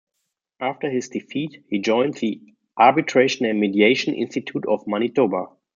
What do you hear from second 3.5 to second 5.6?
Mediation Institute of Manitoba".